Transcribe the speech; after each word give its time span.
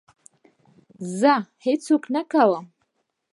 زه 1.19 1.33
هېڅ 1.65 1.79
څوک 1.87 2.03
نه 2.15 2.21
کوم. 2.31 2.65